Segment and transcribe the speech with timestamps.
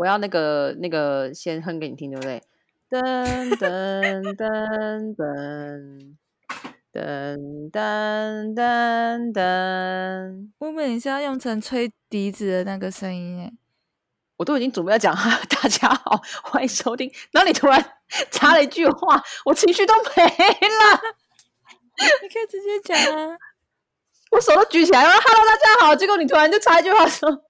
[0.00, 2.42] 我要那个那个先哼给你听，对不对？
[2.88, 6.16] 噔噔噔噔
[6.90, 10.48] 噔噔噔噔。
[10.56, 13.52] 我们是要用成吹笛子的那个声音哎，
[14.38, 17.12] 我都已经准备要讲哈，大家好，欢迎收听。
[17.32, 17.92] 然后你突然
[18.30, 21.00] 插了一句话，我情绪都没了。
[22.22, 23.36] 你可以直接讲啊，
[24.30, 25.94] 我手都举起来了，Hello，大家好。
[25.94, 27.44] 结果你突然就插一句话说。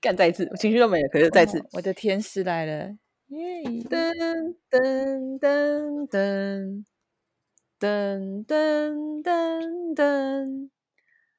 [0.00, 1.08] 干再一次，我情绪都没了。
[1.08, 2.88] 可是再次，我的天使来了！
[3.28, 3.62] 耶！
[3.88, 4.12] 噔
[4.70, 6.84] 噔噔噔
[7.78, 10.68] 噔噔噔噔。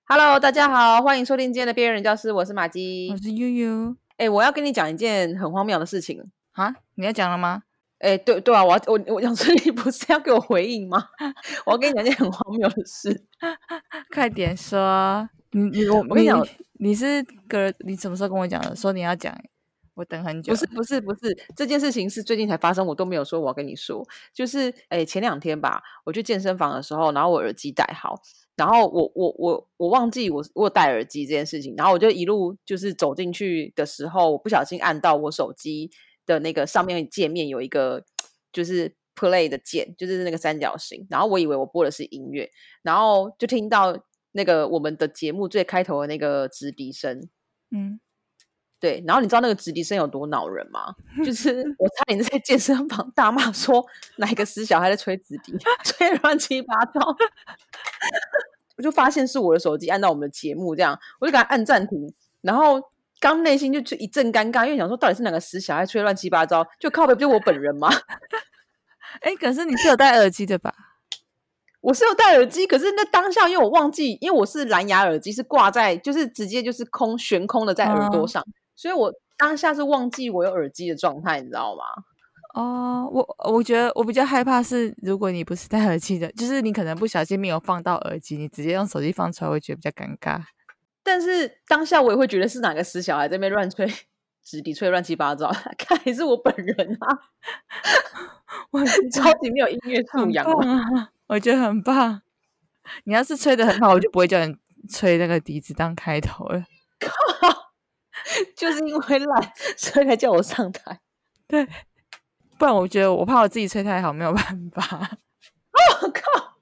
[0.05, 3.95] Hello，大家好，欢迎收听今天的边缘人教师，我是马姬，我是悠悠。
[4.17, 6.23] 哎，我要跟你讲一件很荒谬的事情
[6.53, 6.73] 啊！
[6.95, 7.63] 你要讲了吗？
[7.99, 11.05] 哎，对对啊，我我我想说，你不是要给我回应吗？
[11.65, 13.25] 我要跟你讲件很荒谬的事，
[14.13, 15.29] 快点说。
[15.53, 16.45] 你你我我跟你讲。
[16.79, 18.75] 你是个你什么时候跟我讲的？
[18.75, 19.33] 说你要讲，
[19.93, 20.51] 我等很久。
[20.51, 24.05] 不是不是不是，这件事情是最近才发生，我都没有说我要跟你说。
[24.33, 28.21] 就是诶，前两天吧，我去健身房的时候，然后我耳机戴好，
[28.57, 35.89] 然后我我我我忘记我我戴耳机这件事情，然后我就一路就是走进去的时候，我不小心按到我手机
[36.25, 38.03] 的那个上面界面有一个
[38.51, 42.51] 就是 play 的键，就是那个三角形，然后我以为我播的是音乐，
[42.81, 44.03] 然后就听到。
[44.33, 47.29] 那个我们的节目最开头的那个直笛声，
[47.71, 47.99] 嗯，
[48.79, 50.93] 对，然后你知道那个直笛声有多恼人吗？
[51.23, 53.85] 就 是我差点在健身房大骂说
[54.17, 56.99] 哪个死小孩在吹直笛， 吹乱七八糟。
[58.75, 62.11] 我就发现是我的手机按到我们的节目，这样我就给他按暂停，
[62.41, 62.81] 然后
[63.19, 67.87] 刚内心就一阵尴尬，因为想说到底是哪个死小孩吹乱七八糟，就靠的不就我本人吗？
[69.21, 70.73] 哎，可是你是有戴耳机的吧？
[71.83, 78.41] 我是有戴耳机，可是那当下因为我忘记，因为我是蓝牙耳机，是挂在就是直接就是空悬空的在耳朵上，
[78.73, 81.83] 所以我当下是忘记我有耳机的状态，你知道吗？
[82.55, 90.39] 哦，我我觉得我比较害怕是，如果你不是戴耳机的，就是你可能不小心没有放到耳机，你直接用手机放出来，会觉得比较尴尬。
[91.03, 93.85] 但是当下我也会觉得是哪个死小孩在那边乱吹
[94.41, 97.19] 直笛，吹乱七八糟， 看还是我本人啊，
[98.71, 98.79] 我
[99.11, 101.09] 超级没有音乐素养啊。
[101.33, 102.21] 我觉得很棒。
[103.05, 104.55] 你要是吹的很好，我就不会叫你
[104.87, 106.63] 吹那个笛子当开头了。
[106.99, 107.09] 靠，
[108.55, 110.99] 就是因为懒， 所以才叫我上台。
[111.47, 111.67] 对，
[112.59, 115.17] 不然我觉得我怕我自己吹太好，没有办法。
[116.03, 116.55] 我靠！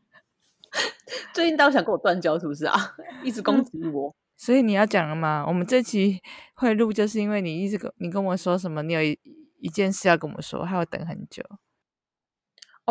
[1.34, 2.96] 最近倒想跟我断交，是不是啊？
[3.24, 4.16] 一直攻击我。
[4.38, 5.44] 所以你要讲了吗？
[5.46, 6.22] 我们这期
[6.54, 9.20] 会录，就是因为你一直跟你跟我说什么，你有一
[9.60, 11.44] 一件事要跟我说，还要等很久。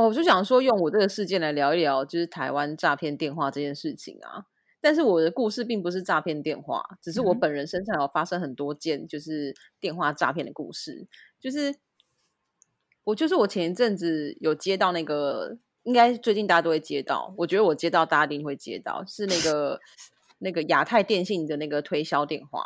[0.00, 4.46] 哦，我就想说用我这个事件来聊一聊，就是台湾诈骗电话这件事情啊。
[4.80, 11.06] 但是我的故事并不是诈骗电话，只是我本人身上有发生很多件就是电话诈骗的故事。
[11.38, 11.74] 就是
[13.04, 17.34] 我就是我前一阵子有接到那个，应该最近大家都会接到。
[17.36, 19.78] 我觉得我接到大家一定会接到，是那个
[20.38, 22.64] 那个亚太电信的那个推销电话。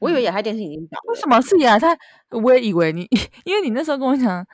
[0.00, 1.96] 我以为亚太电信已经打，为什么是亚太？
[2.30, 3.08] 我也以为你，
[3.46, 4.44] 因为你那时候跟我讲。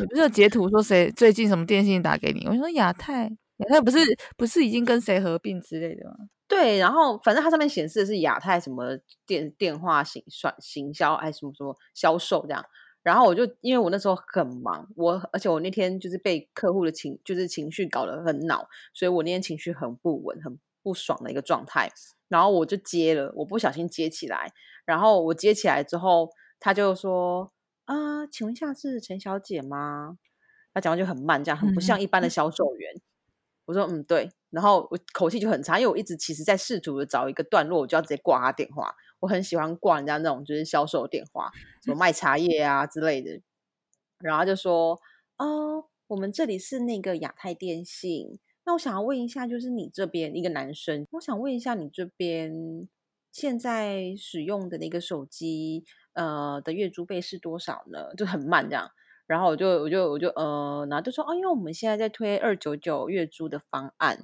[0.00, 2.46] 你不是有截图说谁最近什么电信打给你？
[2.46, 3.24] 我说亚太，
[3.58, 3.98] 亚太不是
[4.36, 6.14] 不是已经跟谁合并之类的吗？
[6.46, 12.64] 对，然后反正它上面显示的是亚太什么电电话行算行销还是什么什么销售这样。
[13.02, 21.90] 然后我就因为我那时候很忙，我而且我那天就是被客户的情就是情绪搞得很恼，所以我那天情绪很不稳，很不爽的一个状态。
[22.28, 24.50] 然后我就接了，我不小心接起来，
[24.84, 26.30] 然后我接起来之后，
[26.60, 27.53] 他就说。
[27.84, 30.18] 啊，请问一下是陈小姐吗？
[30.72, 33.00] 他讲话就很慢，这样很不像一般的销售员。
[33.66, 38.94] 我说嗯对，然后我口气就很差，因为我一直其实在试图的找一个段落，我就要直接挂他电话。
[39.20, 41.50] 我很喜欢挂人家那种就是销售电话，
[41.82, 43.40] 什么卖茶叶啊之类的。
[44.18, 45.00] 然后就说
[45.38, 52.88] 哦，我们这里是那个亚太电信，那我想要问一下，就是你这边一个男生，我想问一下你这边
[53.30, 55.84] 现在使用的那个手机。
[56.14, 58.14] 呃的月租费是多少呢？
[58.16, 58.90] 就很慢这样，
[59.26, 64.18] 然后我就我就我就呃，然后就说哦，因为我们现在在推二九九月租的方案，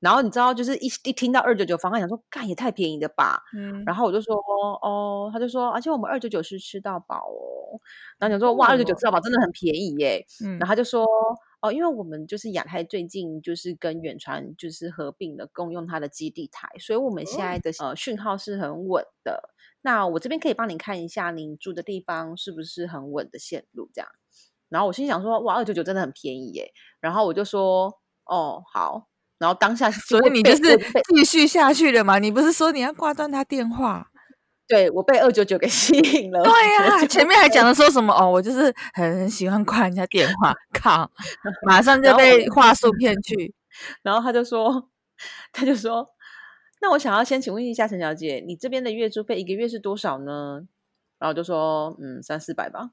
[0.00, 4.34] 然后你知道就是一一听到二九九方案，想说干也太便宜了吧，嗯，然后我就说
[4.82, 7.80] 哦，他就说而且我们二九九是吃到饱哦，
[8.18, 8.94] 然后想说哇二九九。
[8.94, 11.06] 吃到饱真的很便宜耶，嗯，然后他就说
[11.60, 19.50] 哦，因为我们就是亚太最近就是跟远传就是合并了共用它的基地台，所以我们现在的呃讯号是很稳的。
[19.82, 23.90] 那我这边可以帮你看一下，您住的地方是不是很稳的线路？
[23.92, 24.10] 这样，
[24.68, 26.70] 然后我心想说，哇，二九九真的很便宜耶。
[27.00, 29.06] 然后我就说，哦，好。
[29.38, 30.78] 然后当下，所以你就是
[31.14, 32.18] 继续下去了嘛？
[32.18, 34.09] 你不是说你要挂断他电话？
[34.70, 36.42] 对我被二九九给吸引了。
[36.44, 41.10] 对呀， 前面还讲的说什么哦，我就是很喜欢挂人家电话，靠，
[41.66, 43.52] 马上就被话术骗去。
[44.02, 44.88] 然后他就说，
[45.52, 46.06] 他就说，
[46.80, 50.62] 那我想要先请问一下陈小姐，你这边的月租费一个月是多少呢？
[51.18, 52.90] 然后我就说，嗯，三四百吧。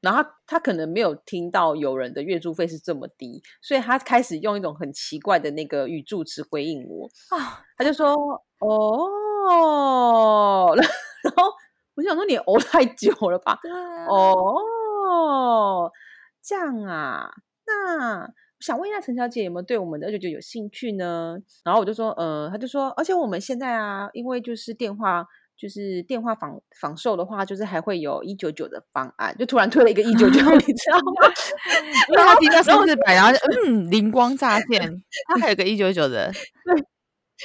[0.00, 8.14] 然后他他可能没有听到有人的月租费是这么低，所以他开始用一种很奇怪的那个语助词回应我啊，他就说，
[8.60, 9.06] 哦，
[10.76, 11.52] 然后
[11.94, 13.58] 我想说你熬太久了吧？
[14.08, 15.90] 哦，
[16.42, 17.30] 这样啊，
[17.66, 18.30] 那。
[18.60, 21.38] 想问一下陈小姐有没有对我们的二九九有兴趣呢？
[21.64, 25.24] 然后我就说，呃，他就说，而且我们现在啊，因为就是电话，
[25.56, 31.32] 就是电话访访售的话，就是还会有一九九的方案，就突然推了一个一九九， 你知道吗？
[32.10, 33.30] 因为他提到三四百，然后
[33.64, 36.84] 嗯，灵光乍现，他还有个一九九的，对，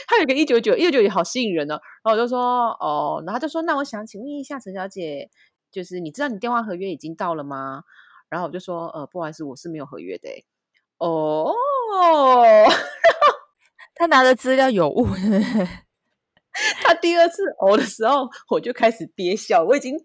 [0.08, 1.80] 他有个一九九，一九九也好吸引人哦。
[2.04, 5.30] 然后我就说，哦，然后就说，那我想请问一下陈小姐，
[5.72, 7.84] 就是你知道你电话合约已经到了吗？
[8.30, 10.30] 然后我就说，呃，不好意思，我是没有合约的。
[10.98, 11.54] 哦，
[13.94, 15.08] 他拿的资料有误。
[16.82, 19.64] 他第二次呕的时候，我就开始憋笑。
[19.64, 19.98] 我已经，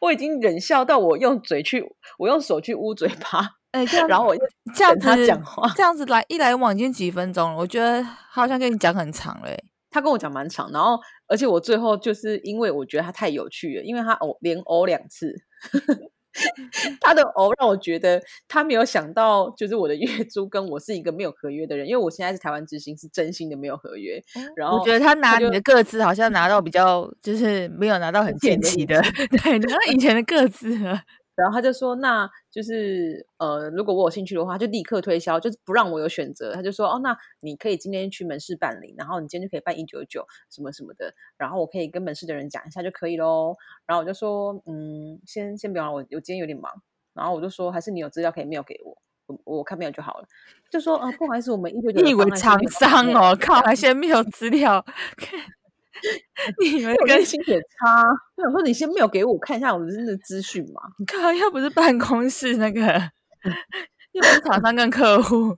[0.00, 1.84] 我已经忍笑到我用嘴去，
[2.18, 3.57] 我用手去捂嘴巴。
[3.72, 4.36] 哎，然后我
[4.74, 7.56] 这样子讲话，这样子来一来往已经几分钟了。
[7.56, 9.64] 我觉得他好像跟你讲很长嘞。
[9.90, 15.34] 他跟我讲蛮长，然后而且我最后就是因为我觉得他太有趣了，因为他偶连偶两次。
[17.00, 24.22] 他的偶让我觉得他没有想到，就是我的月 租跟我是一个没有合约的人，因为我现在是台湾之星，是真心的没有合约。
[24.54, 29.02] 然后我觉得他拿你的个资好像拿到比较，就是没有拿到很前期的，
[29.42, 31.00] 对，拿到以前的个资了。
[31.38, 43.54] 然后他就说：“那就是呃，如果我有兴趣的话，就立刻推销，就是不让我有选择。”他就说：“哦，那你可以今天去门市办理，然后你今天就可以办一九九什么什么的，然后我可以跟门市的人讲一下就可以喽。”
[43.86, 46.72] 然后我就说：“嗯，先先不要，我我今天有点忙。”
[47.14, 50.26] 然后我就说：“还是你有资料可以 mail 给我，我我看 mail 就好了。”
[50.70, 54.84] 就说：“啊，不好意思，我们一九九你以为厂商哦，靠，还先 mail 资料。”
[56.60, 58.02] 你们跟心也差，
[58.36, 60.80] 我想说你先没有给我看一下我们的资讯嘛？
[60.98, 62.80] 你看，要不是办公室那个，
[64.12, 65.56] 又不是厂商跟客户，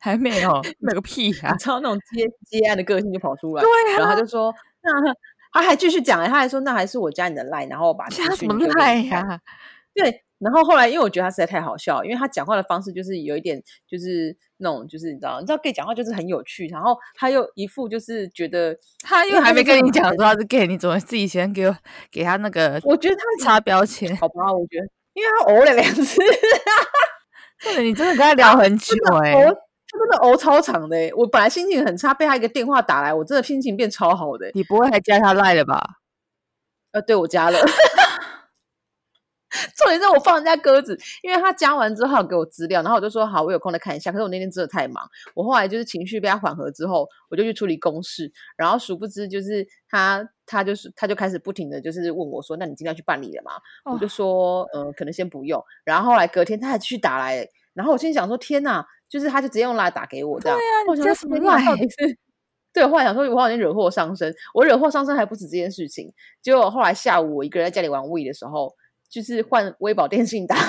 [0.00, 1.52] 还没有，没个屁啊！
[1.52, 5.14] 你知道那种接接案的个性就跑出来，对啊，然后他就说，那
[5.52, 9.40] 他还继续讲他还说那还是我加你的赖，然后把加什么赖呀？
[9.94, 10.25] 对。
[10.38, 21.74] 然后后来，因为我觉得他实在太好笑，因为他讲话的方式就是有一点，就是那种，就是你知道，你知道 gay 讲话就是很有趣，然后他又一副就是觉得 他又还没跟你讲说他是 gay，你怎么自己先给我
[22.10, 22.78] 给他那个？
[22.84, 24.52] 我觉得他擦标签，好吧？
[24.52, 26.20] 我觉得，因为他呕了两次，
[27.64, 34.50] 对，你真的跟他聊很久哎，他真的呕超长的哎，我本来心情很差，被他一个电话打来，我真的心情变超好的。
[34.52, 35.82] 你不会还加他赖了吧？
[36.92, 37.58] 呃，对我加了。
[39.76, 44.12] 重点是我放人家鸽子，因为他加完之后给我资料，然后我就说好，我有空再看一下。
[44.12, 53.52] 可是我那天真的太忙，我后来就是情绪被他缓和之后，我就去处理公事，然后殊不知就是他，他就是他就开始不停的就是问我说，那你今天要去办理了吗？
[53.92, 55.62] 我就说，呃，可能先不用。
[55.84, 60.58] 然后后来隔天他还继续打来，然后我心想说，天哪，就是他就直接用拉打给我这样。
[60.58, 61.64] 对啊，我想什么赖？
[61.64, 62.18] 到底是？
[62.72, 66.12] 对，后来想说我好像惹祸上身，我惹祸上身还不止这件事情。
[66.42, 68.74] 结果后来下午我一个人在家里玩 We 的时候。
[69.16, 70.62] 就是换微保电信打来，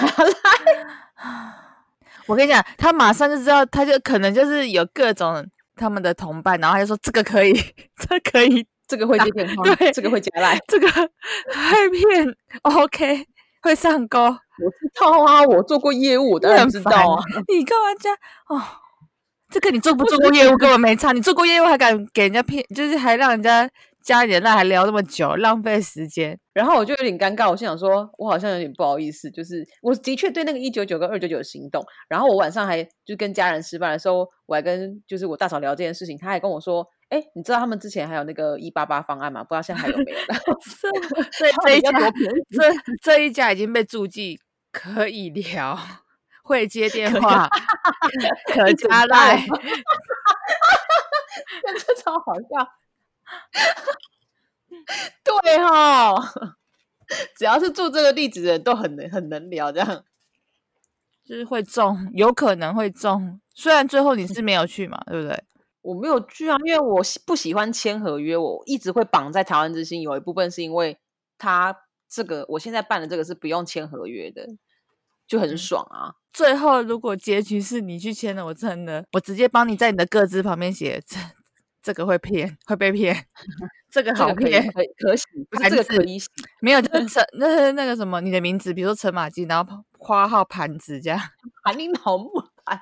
[2.27, 7.53] 我跟你讲，他马上就知道，他就可能就是有各种他们的同伴，然后他就说这个可以，
[7.97, 13.27] 这可以，这个会接电话，对，这个会接来，这个会骗，OK，
[13.63, 14.21] 会上钩。
[14.21, 17.21] 我知道啊，我做过业务，我当然知道啊。
[17.49, 18.11] 你干嘛加
[18.47, 18.63] 哦？
[19.49, 23.69] 这个你做不做过业务根本没差，你做过业务还敢给人家骗，就是还让人家。
[24.07, 26.39] 加一点赖还聊那么久，浪费时间。
[26.53, 31.83] 然后我就有点尴尬，我心想说，我好像有点不好意思，就是我的确对那个一九九跟二九九心动。
[32.07, 39.43] 然后我晚上还就跟家人吃饭的时候，我还跟就是我大嫂聊这件事情，他还跟我说，哎，你知道他们之前还有那个一八八方案吗？
[39.43, 40.17] 不知道现在还有没有？
[41.37, 41.91] 这这一家
[42.49, 42.73] 这
[43.03, 44.39] 这一家已经被注记
[44.71, 45.77] 可以聊，
[46.45, 47.49] 会接电话，
[48.55, 49.37] 可加赖，
[51.85, 52.65] 这超好笑。
[55.23, 56.15] 对哈，
[57.37, 60.03] 只要是住这个地址的人都很能很能聊，这样
[61.25, 63.39] 就是会中，有可能会中。
[63.53, 65.43] 虽然最后你是没有去嘛，对不对？
[65.81, 70.01] 我没有去啊，因为我不喜欢签合约，我一直会绑在台湾之星。
[70.01, 70.97] 有一部分是因为
[71.37, 71.75] 他
[72.09, 74.45] 这个我现在办的这个是不用签合约的，
[75.25, 76.15] 就很爽啊。
[76.33, 81.01] 最后如果结局是你去签了，我真的我直接帮你在你的个资旁边写。
[81.87, 83.15] 这个会骗， 会被骗。
[83.89, 86.27] 这个好骗，可以可洗，不是这个可以洗，
[86.59, 91.17] 没有就是 陈那是那个什么你的名字，比如说陈马基，然后花号盘子这样。
[91.63, 92.29] 盘你老木
[92.65, 92.77] 盘，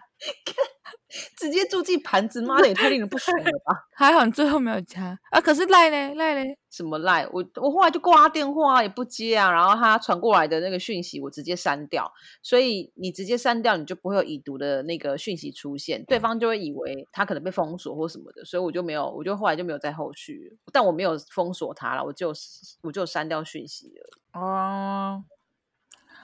[1.38, 3.88] 直接住进盘子，妈的也太令人不爽了吧！
[3.96, 7.28] 还好你最后没有加啊，可是赖嘞赖嘞，什么赖？
[7.32, 12.12] 我我后来就挂他电话也不接啊，然后他传过来的那个讯息我直接删掉，
[12.42, 22.34] 所以你直接删掉，你就不会有已读的那个讯息出现，对方就会以为他可能被封锁或什么的，所以我就没有，我就后来就没有再后续，但我没有封锁他了，我就
[22.82, 24.40] 我就删掉讯息了。
[24.40, 25.24] 哦，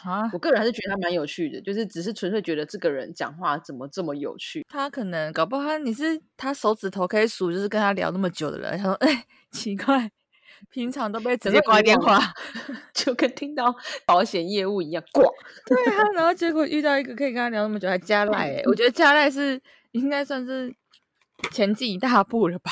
[0.03, 4.65] 啊，我个人还是觉得他蛮有趣的，就是只是纯粹觉得这个人讲话怎么这么有趣。
[4.69, 10.11] 他可能搞不好他你是他手指头可以数，就是跟他聊那么久的人，他说哎、奇怪，
[10.69, 12.19] 平常都被直接挂电话，
[12.93, 15.23] 就跟听到保险业务一样，挂。
[15.65, 20.73] 对啊，然后结果遇到一个可以跟他聊那么久还加赖、欸，我觉得加赖是应该算是
[21.51, 22.71] 前进一大步了吧。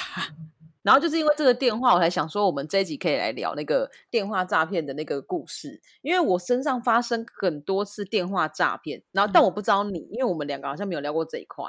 [0.81, 11.65] 然后就是因为这个电话，我才想说，我们这一集可以来聊那个电话诈骗的那个故事，因为我身上发生很多次电话诈骗，然后但我不知道你，因为我们两个好像没有聊过这一块。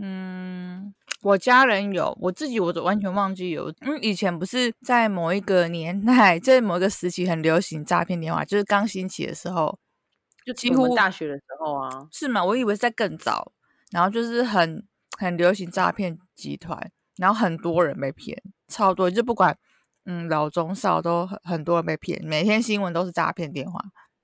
[0.00, 3.68] 嗯，我家人有，我自己我都完全忘记有。
[3.84, 9.76] 因为以前不是在某一个年代，在某一个时期很流行诈骗电话，就是刚兴起的时候，
[10.46, 12.44] 就几乎大学的时候啊，是吗？
[12.44, 13.52] 我以为是在更早，
[13.90, 14.86] 然后就是很
[15.18, 19.56] 很流行诈骗集团，然后很多人被骗，超多，就不管
[20.04, 23.78] 嗯老中少都很很多人被骗，每天新闻都是诈骗电话、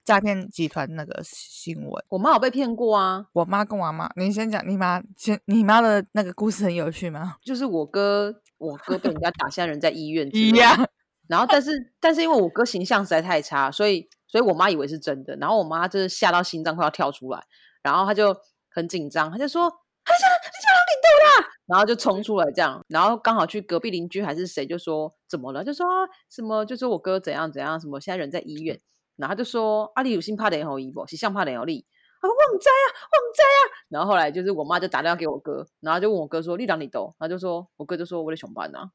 [0.04, 2.04] 诈骗集团那个新闻。
[2.08, 7.36] 我妈有被骗过啊，我妈跟我妈，你先讲你妈先，你妈的那个故事很有趣吗？
[7.44, 10.28] 就是我哥，我哥被人家打，现在人在医院。
[10.32, 10.86] 一样，
[11.26, 17.42] 然后但是但是因为我哥形象实在太差，所以所以我妈以为是真的，然后我妈就是吓到心脏快要跳出来，
[17.82, 18.36] 然后她就
[18.70, 19.72] 很紧张，她就说
[20.04, 28.80] ：“他想你想让你丢啦！”然后就冲出来这样，然后刚好去隔壁邻居还是谁就说怎么了，就说、啊、什么就说我哥怎样怎样，什么现在人在医院，
[29.16, 31.86] 然后他就说阿里有心怕点后医不，是像怕点有力。
[32.20, 33.56] 啊，我唔知啊，我唔知啊。
[33.90, 38.88] 然后后来就是我妈就打电话给我哥，然后就问我哥说：“你让你都？”然后就说我哥就说：“我在上班啊。”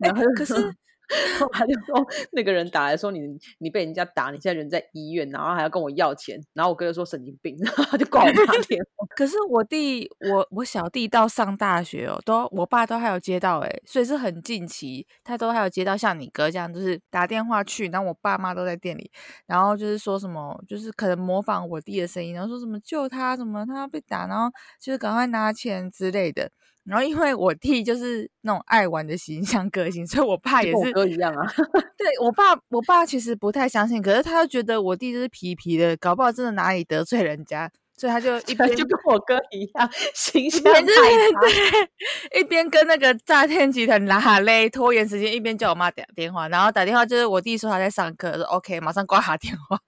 [0.00, 0.72] 然 后可是说
[1.08, 3.20] 然后他就说那个人打来说你
[3.58, 9.06] 你被人家打，你现在人在医院，然后还要跟我要钱，然后我哥就说神经病， 然后他就挂我电话。
[9.16, 19.10] 可是我弟，我我小弟到上大学哦，都我爸都还有接到诶，所以是很近期，他都还有接到像你哥这样，就是打电话去，然后我爸妈都在店里，
[19.46, 24.50] 然后就是说什么，就是可能模仿我弟的声音，然后说什么救他，什么他被打，然后
[24.80, 26.50] 就是赶快拿钱之类的。
[26.88, 31.46] 然后因为我弟就是那种爱玩的形象个性，所以我爸也是跟我是哥一样啊，
[31.98, 41.40] 对我爸，我爸其实不太相信，可是他又觉得我弟就是皮皮的，搞不好真的哪里得罪人家，所以他就一 边就跟我哥一样，形象就是太差。
[41.40, 49.78] 对，一边跟那个诈骗集团拉勒拖延时间，一边叫我妈打电话，然后打电话就是我弟说他在上课，说 OK，马上挂他电话。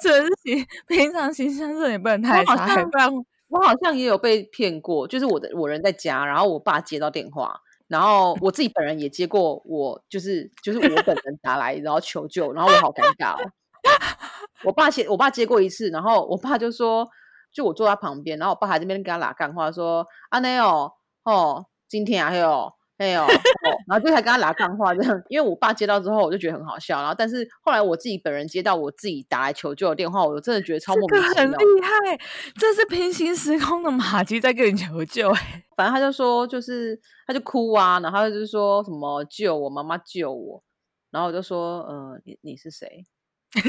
[0.00, 3.10] 这个事情平常形象真的也不能太差，不然
[3.54, 13.50] 我好像也有被骗过，就是我的我人在家，然后我爸接到电话，然后我自己本人也接过我，就是就是我本人打来，然后求救，然后我好尴尬哦。
[14.64, 17.08] 我爸接我爸接过一次，然后我爸就说，
[17.52, 20.92] 就我坐在旁边，然后我爸还在那边跟他拉干话，说安内哦
[21.22, 22.73] 哦，今天还有。
[22.96, 23.26] 还有，哦
[23.88, 26.98] 然后就才跟他拉干话这样， 因为我爸接到之后，我就觉得很好笑。
[27.00, 31.74] 然后，但是后来我自己本人接到我自己打来求救的电话，我真的觉得超莫这个很名其妙。
[31.76, 32.20] 厉害，
[32.56, 35.40] 这是平行时空的马吉在跟你求救、欸，
[35.76, 40.62] 反正他就说，就是他就哭啊，然后他就是说什么救我，妈妈救我，
[41.10, 43.04] 然后我就说，呃，你你是谁？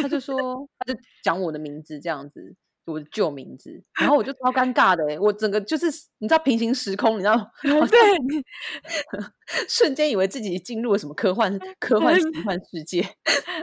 [0.02, 5.88] 他就说，他就讲我的名字这样子，我的旧名字，然后我就超尴尬的、欸，我整个就是
[6.20, 8.00] 你知道平行时空，你知道，对，
[9.68, 13.02] 瞬间以为自己进入了什么科幻 科幻奇幻世界，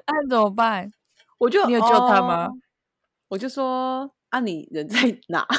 [0.07, 0.89] 那怎么办？
[1.39, 2.51] 我就你有救他吗哦
[3.29, 4.99] 我就说啊，你人在
[5.29, 5.47] 哪？
[5.49, 5.57] 他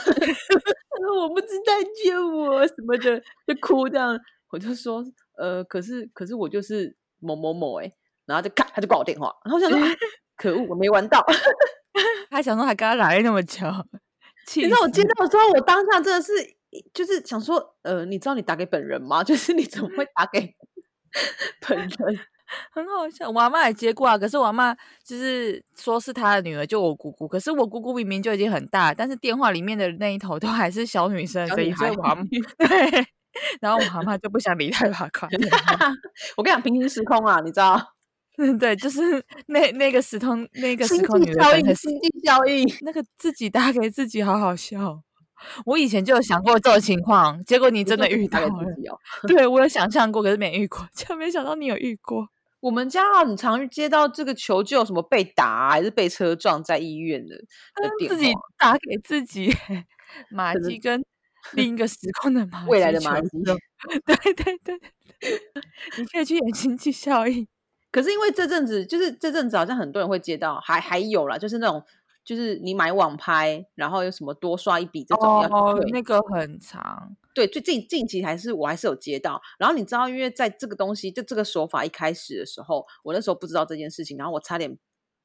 [1.08, 1.74] 说我不知道
[2.05, 4.20] 救我什么的，就哭这样。
[4.50, 5.03] 我就说
[5.38, 7.91] 呃，可是可是我就是某某某哎、
[8.27, 9.88] 然后就咔他就挂我电话，然后我想说、啊
[10.38, 11.25] 可恶，我没玩到。
[12.34, 13.66] 他想说还跟他来了那么久，
[14.48, 16.32] 气你知道我死接到之后，我当下真的是
[16.94, 19.22] 就是想说，呃，你知道你打给本人吗？
[19.25, 20.56] 就是你怎么会打给
[21.68, 21.90] 本人？
[22.72, 23.30] 很好笑。
[23.30, 27.28] 我阿妈也接过啊，可是我阿妈就是说是她的女儿，就我姑姑。
[27.28, 33.08] 可是我姑姑明明就已经很大，但是电话里面的那一头都还是小女生的声音，所以小女孩我对，
[33.60, 35.92] 然后我阿妈就不想理他，把他挂电话。
[36.38, 37.75] 我跟你讲，平行时空啊，你知道？
[38.38, 39.02] 嗯， 对，就是
[39.48, 42.68] 那那个时空那个时空女的本身星际效应。
[42.82, 45.04] 那个自己打给自己，好好笑。
[45.66, 48.48] 我以前就有想过这种情况，结果你真的遇到了。
[49.28, 52.28] 对我有想象过，可是没遇过，就没想到你有遇过。
[52.62, 57.36] 我们家很常接到这个求救，什么被打还是被车撞在医院的
[58.08, 59.54] 自己打给自己，
[60.32, 61.04] 马吉跟
[61.52, 63.28] 另一个时空的马，未来的马吉，
[64.06, 64.80] 对对对，
[65.98, 67.46] 你可以去演经济效应。
[67.94, 71.82] 可是因为这阵子，就是这阵子好像很多人会接到，还还有啦，就是那种。
[72.26, 77.14] 就是你买网拍，然后有什么多刷一笔这种要退，那个很长。
[77.36, 79.42] 对，最近近期还是我还是有接到。
[79.60, 84.78] 然后你知道，因为在这个东西就这个手法一开始的时候，我那时候不知道这件事情，然后我差点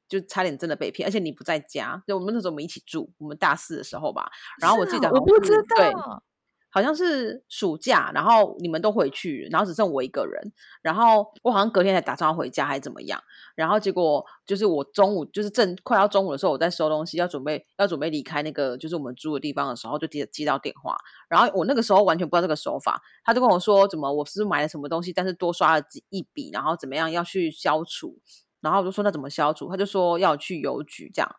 [0.09, 1.07] 就差点真的被骗。
[1.07, 4.29] 而且你不在家，就我们那时候我们一起住，我们大四的时候吧。
[4.59, 6.21] 然后我记得我不知道。
[6.69, 10.51] 好像是暑假，然后你们都回去，然后只剩我一个人。
[10.81, 13.21] 然后我好像隔天才打算要回家，还是怎么样？
[13.55, 20.97] 然后结果就是我中午就是正快要中午的时候，我在收东西，要准备要准备离开那个就是我们住的地方的时候，就接接到电话。
[21.27, 28.17] 然后我那个时候完全不知道这个手法，他就跟我说怎么我是买了什么东西，但是多刷了几一笔，然后怎么样要去消除。
[28.61, 29.69] 然后我就说那怎么消除？
[29.69, 31.35] 他就说要去邮局这样。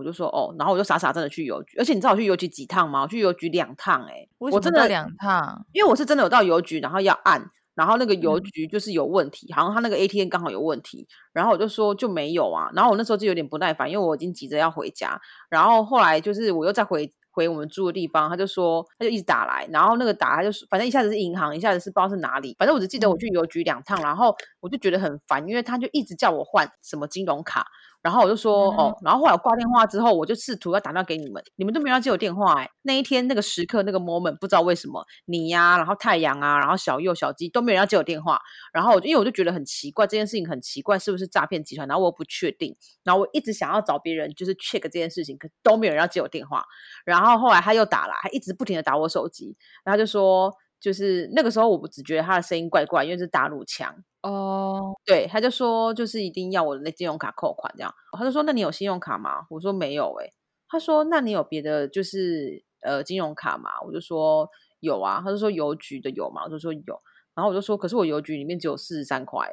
[0.00, 3.02] 我就说哦，然后我就傻傻真的去邮局，而且你知道我去邮局几趟吗？
[3.02, 27.66] 我去邮局两趟，哎，我真的两趟，因为我是真的有到邮局，然后要按，然后那个邮局就是有问题，好像他那个 ATM 刚好有问题，然后我就说就没有啊，然后我那时候就有点不耐烦，因为我已经急着要回家，然后后来就是我又再回回我们住的地方，他就说他就一直打来，然后那个打他就反正一下子是银行，一下子是不知道是哪里，反正我只记得我去邮局两趟，然后我就觉得很烦，因为他就一直叫我换什么金融卡。
[28.02, 32.70] 然后我就说哦，然后后来我挂电话之后，我就试图要打电话给你们，你们都没有要接我电话哎。
[32.82, 38.40] 那一天那个时刻那个 moment 不知道为什么你呀，然后太阳啊，然后小右小鸡都没有人要接我电话。
[38.72, 41.86] 然后我就因为我就觉得很奇怪，这件事情很奇怪，是不是诈骗集团？
[41.86, 46.64] 然后我不确定，然后我一直想要找别人就是 check 这件事情，可都没有人要接我电话。
[47.04, 50.54] 然后后来他又打了，还一直不停的打我手机，然后就说。
[50.80, 54.94] 就是那个时候，我只觉得他的声音怪怪，因为是大陆腔哦。
[55.04, 57.94] 对，他就说就是一定要我的那信用卡扣款这样。
[58.16, 59.46] 他就说那你有信用卡吗？
[59.50, 60.32] 我说没有诶。
[60.68, 63.70] 他说那你有别的就是呃金融卡吗？
[63.86, 64.48] 我就说
[64.80, 65.20] 有啊。
[65.22, 66.44] 他就说邮局的有吗？
[66.44, 67.00] 我就说有。
[67.34, 69.50] 然后我就说可是我邮局里面只有四十三块。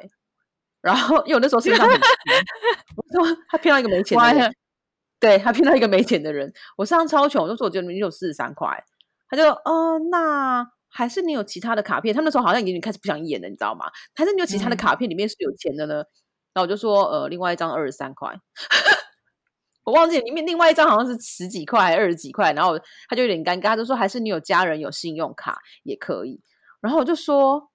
[0.80, 2.08] 然后 因为我那时候身上很穷，
[2.96, 4.54] 我说他骗到一个没钱的人，
[5.20, 6.50] 对他骗到一个没钱的人。
[6.78, 8.82] 我身上超穷，我就说我只有四十三块。
[9.28, 10.70] 他就哦那。
[10.90, 12.14] 还是你有其他的卡片？
[12.14, 13.86] 他们那时候好像已经开始不想演了，你知道吗？
[14.14, 15.94] 还是你有其他的卡片里面是有钱的呢？
[16.54, 18.34] 然后我就说，呃，另外一张二十三块，
[19.84, 22.52] 我忘记里面另外一张好像是十几块、二十几块。
[22.52, 26.40] 然后他就有点尴尬，他就说，还是你有家人有信用卡也可以。
[26.80, 27.70] 然后我就说，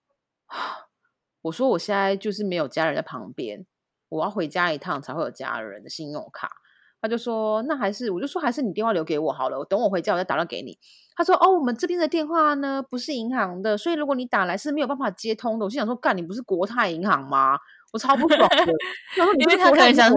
[1.42, 3.66] 我说我现在就是没有家人在旁边，
[4.10, 6.52] 我要回家一趟才会有家人的信用卡。
[7.04, 10.78] 他就说，那还是我就说，还是你电话留给我好了，等我回家我再打电话给你。
[11.18, 17.60] 他说：“哦，我们这边的电话呢不是银行的，所以如果你打来是没有办法接通的。”我心想说：“干，你不是国泰银行吗？”
[17.92, 18.74] 我超不爽的。
[19.38, 20.10] 因为他可能想，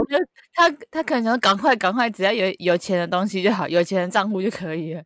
[0.54, 5.02] 他他可能想赶快赶快，只要有有钱的东西就好，有钱的账户就可以了，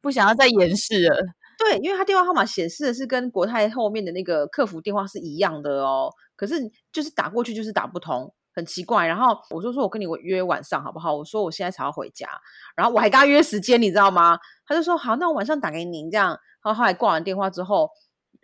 [0.00, 1.16] 不想要再掩饰了。
[1.58, 6.54] 对，因为他电话号码显示的是跟国泰后面的那个客服电话是一样的哦，可是
[6.90, 8.32] 就是打过去就是打不通。
[8.60, 12.28] 很奇怪，然后我就说：“我跟你约晚上好不好？”我说：“我现在才要回家。”
[12.76, 14.38] 然后我还跟他约时间，你知道吗？
[14.66, 16.28] 他就说：“好，那我晚上打给您。”这样，
[16.62, 17.90] 然后后来挂完电话之后，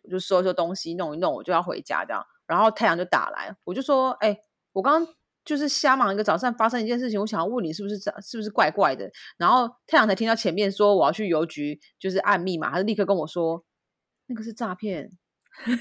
[0.05, 2.05] 我就收收东西，弄一弄，我就要回家。
[2.05, 4.37] 这样，然后太阳就打来，我就说：“哎，
[4.73, 13.65] 我刚刚就是瞎忙一个早上，发生一件事情，我想要问你是不是是不是怪怪的？”然后太阳才听到前面说我要去邮局，就是按密码，他就立刻跟我说
[14.27, 15.11] ：“那个是诈骗。”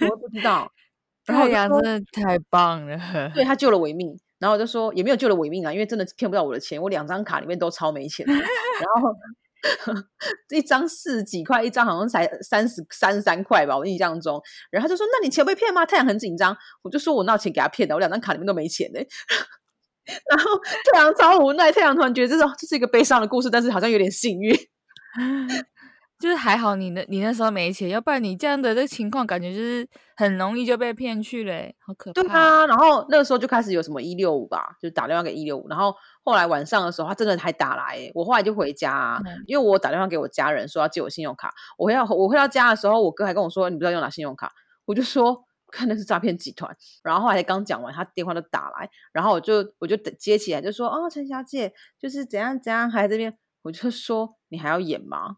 [0.10, 0.71] 我不知道。
[1.26, 4.15] 太阳真的太棒了，对他救了我一命。
[4.39, 8.26] 然后我就说也没有救了我一命啊，因为真的骗不到我的钱，我两张卡里面都超没钱。
[8.26, 8.38] 然
[9.02, 9.15] 后
[10.54, 14.39] 一张四十几块，一张好像才三十三三块吧，我印象中。
[14.69, 19.00] 然后他就说：“那你钱被骗吗？”太阳很紧张，我就说我那钱给他骗的，我两张卡里面都没钱呢。
[20.30, 20.52] 然后
[20.91, 24.56] 太阳超无奈，太阳突然觉得这是这是一个悲伤的故事，但是好像有点幸运。
[26.26, 32.20] 就是还好你那，你那时候没钱，要不然你这样的这个情况，感觉就是很容易就被骗去嘞，好可怕。
[32.20, 44.52] 对啊，然后那个时候就开始有什么一六五吧，就打电话给一六五，然后后来晚上的时候，他真的还打来，我后来就回家，因为我打电话给我家人说要借我信用卡，我回到我回到家的时候，我哥还跟我说你不知道用哪信用卡，
[44.86, 55.38] 我就说 看的是诈骗集团，然后后来刚讲完，他电话就打来，然后我就我就接起来就说哦，陈小姐就是怎样怎样，还在这边，我就说你还要演吗？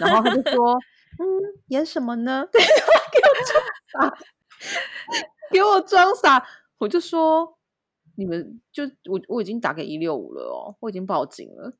[0.00, 0.74] 然后他就说
[1.18, 1.24] ：“嗯，
[1.68, 3.62] 演什么呢？” 对，给我装
[3.92, 4.18] 傻，
[5.50, 6.46] 给我装傻。
[6.78, 7.56] 我就说
[8.16, 11.72] ：“你们就我我已经打给一六五了哦，我已经报警了。”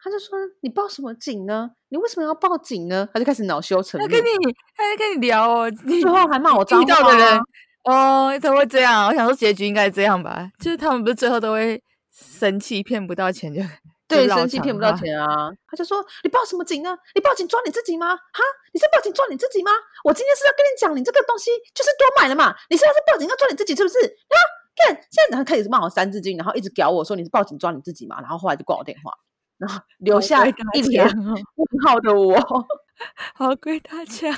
[0.00, 1.72] 他就说你报什么警呢？
[1.88, 3.08] 你为什么要报警呢？
[3.12, 4.28] 他就开始恼羞成怒，他跟你
[4.76, 9.08] 他在跟你聊哦，你最后还骂我脏遇到的人啊哦，怎么会这样？
[9.08, 11.82] 我想说结局应该这样吧，就是他们不是最后都会
[12.12, 13.60] 生气，骗不到钱就
[14.08, 15.52] 对，生气骗不到话钱啊！
[15.66, 16.96] 他就说：“你报什么警呢？
[17.14, 18.16] 你报警抓你自己吗？
[18.16, 18.42] 哈，
[18.72, 19.70] 你是报警抓你自己吗？
[20.02, 23.98] 我今天是要跟你讲，你这个东西就是多买了嘛，你是要是报警要抓你自己是不是？
[24.00, 24.36] 啊，
[24.76, 29.12] 看现在然后开始骂我三字经，然后一直屌我说你是报警抓你自己嘛，然后后来就挂我电话，
[29.58, 32.66] 然后留下一脸墙哦问号的我。
[33.36, 34.32] 好鬼打墙，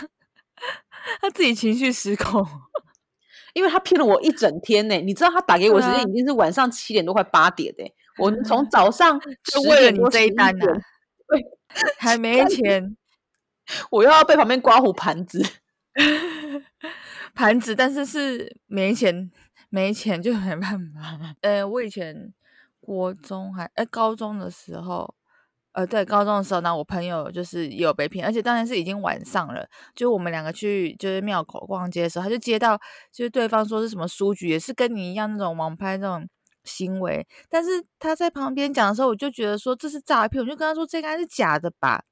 [1.20, 2.44] 他自己情绪失控。
[3.52, 7.82] 因为他骗了我一整天呢、你知道他打给我的时间已经是晚上七点多快八点的、
[8.20, 10.82] 我从早上就为了你这一11单呐、 点
[11.98, 12.96] 还没钱
[13.90, 15.42] 我又要被旁边刮胡盘子。
[17.34, 19.30] 盘子，但是是没钱，
[19.68, 20.60] 没钱就没办
[20.92, 21.34] 法。
[21.42, 22.32] 呃，我以前
[22.80, 25.14] 国中还呃高中的时候，
[25.72, 32.76] 呃对高中的时候呢，我朋友就是也有被骗，而且当然是已经晚上了，就我们两个去就是庙口逛街的时候，他就接到
[33.12, 36.28] 就是对方说是什么书局，也是跟你一样那种网拍那种。
[36.64, 42.02] 行为，但是他在旁边讲的时候，我就觉得说这是诈骗，我就跟他说这应该是假的吧。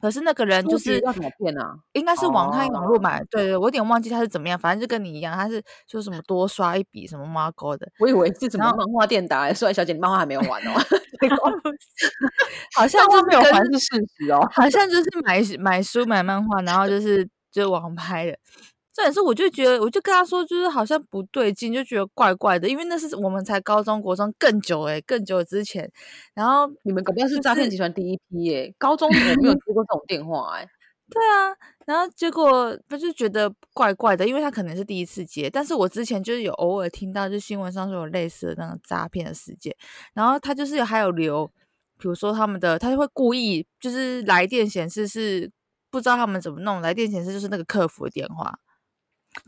[0.00, 1.76] 可是那个人就是要怎么骗啊？
[1.92, 10.72] 应该是网他网哦络买，对对，我有点忘记他是怎么样，反正就跟你一样，他是说什么多刷一笔什么猫勾的，我以为是什么漫画店打来小姐，你漫画还没有完哦
[12.74, 14.40] 好像漫画没有还是事实哦。
[14.52, 18.36] 好像就是买买书买漫画，然后就是就是网拍的。
[18.94, 25.90] 这也是我就觉得，我就跟他说，就是好像不对劲，就觉得怪怪的，因为那是我们才高中国中更久诶、更久之前。
[26.34, 30.68] 然后你们搞不好是就是诈骗集团第一批耶，高中我没有接 过这种电话哎。
[31.10, 39.74] 对啊，然后结果他就觉得怪怪的，因为他可能是第一次接，但是我之前就是有偶尔听到，就新闻上说有类似的那种诈骗的事件，
[40.14, 41.46] 然后他就是有还有留，
[41.98, 45.50] 比如说他们的，他就会故意就是来电显示是
[45.90, 48.58] 不知道他们怎么弄，来电显示就是那个客服的电话。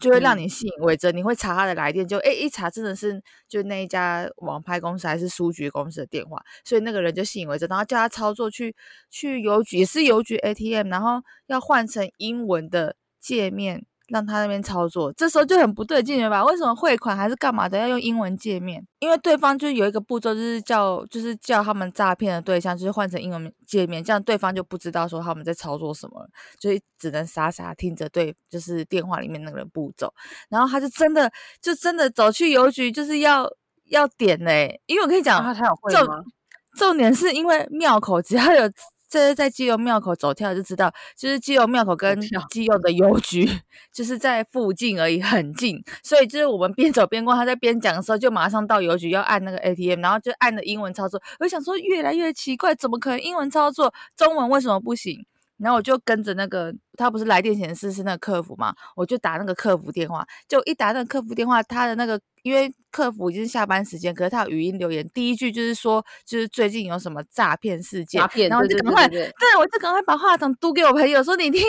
[0.01, 0.38] 就会让嗯。
[0.38, 8.75] 你信以为真，你会查他的来电，就哎一查真的是就那一家网拍公司还是书局公司的电话，所以那个人就信以为真，然后叫他操作去
[9.11, 16.45] 去邮局，也是邮局 ATM，然后要换成英文的界面，让他那边操作，这时候就很不对劲了吧？
[16.45, 18.87] 为什么汇款还是干嘛的要用英文界面？
[18.99, 26.29] 因为对方就有一个步骤，就是叫就是叫他们诈骗的对象就是换成英文界面，这样对方就不知道说他们在操作什么了，
[26.61, 30.12] 所以只能傻傻听着对就是电话里面那个人步骤，
[30.49, 31.31] 然后他就真的
[31.62, 33.49] 就真的走去邮局，就是要
[33.90, 36.23] 要点嘞、因为我跟你讲，啊，他有会重吗？
[36.77, 38.69] 重点是因为庙口只要有
[39.14, 43.48] 这是在基隆庙口走跳就知道，就是基隆庙口跟跳基隆的邮局
[43.94, 51.22] 就是在附近而已，很近，所以就是我们边走边逛，他在边讲的时候就马上到邮局要按那个 ATM，然后就按了英文操作。
[51.38, 55.24] 我想说越来越奇怪，怎么可能英文操作，中文为什么不行？
[55.64, 69.27] 然后我就跟着那个，他不是来电显示是那个客服嘛，我就打那个客服电话，就一打那个客服电话，他的那个因为客服已经是下班时间，可是他有语音留言，第一句就是说，就是最近有什么诈骗事件诈，骗，然后我就赶快，对
[69.59, 71.62] 我就赶快把话筒嘟给我朋友说，你听，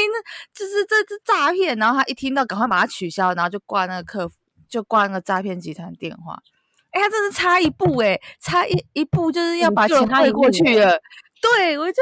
[0.53, 4.35] 就是这是诈骗，然后他一听到，赶快把它取消，然后就挂那个客服，
[4.67, 6.37] 就挂那个诈骗集团电话。
[6.91, 10.99] 哎，他真的差一步哎、差一一步就是要把钱汇过去了。
[11.41, 12.01] 对，我就，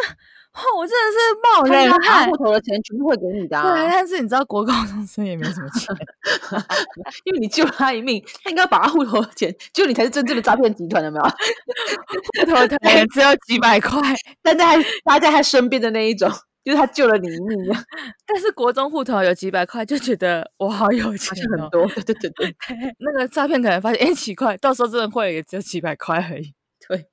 [0.53, 2.37] 哦，我真的是冒冷汗户。
[2.37, 5.95] 头的钱全部会给你的、对，啊，但是你知道国高中生也没什么钱，
[7.25, 11.23] 因为你救了他一命，他应该把他户头的钱，就你才是真正的诈骗集团，有没有？
[11.25, 13.99] 户头可能只有几百块，
[14.43, 16.29] 但在他在他身边的那一种，
[16.63, 17.57] 就是他救了你一命，
[18.27, 21.61] 但是国中户头有几百块，就觉得我好有好钱哦。
[21.63, 21.87] 很多。
[21.87, 22.55] 对对对对
[22.99, 26.53] 那个诈骗可能发现，哎，奇怪，到时候真的会也只有几百块而已。
[26.87, 27.07] 对，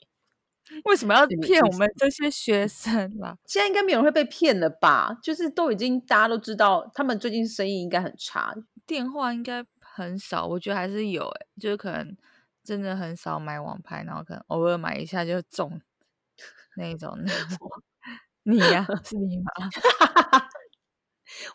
[0.84, 3.36] 为什么要骗我们这些学生啦？
[3.46, 5.12] 现在应该没有人会被骗了吧？
[5.22, 8.54] 就是都已经大家都知道，他们最近生意应该很差。
[8.86, 12.16] 电话应该很少，我觉得还是有哎、就是可能
[12.64, 15.80] 真的很少买网拍，然后可能偶尔买一下就中
[16.76, 17.58] 那种那种。
[18.44, 19.44] 你呀、 是你吗？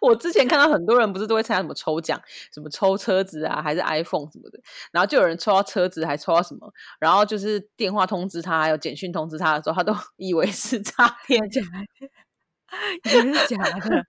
[0.02, 2.22] 我之前看到很多人不是都会参加什么抽奖，
[2.54, 4.60] 什么抽车子啊，还是 iPhone 什么的，
[4.92, 11.42] 然后就有人抽到车子，还抽到什么，然后就是电话通知他，还有简讯通知他的时候，他都 以为是诈骗。
[11.50, 14.06] 假的， 也是假的。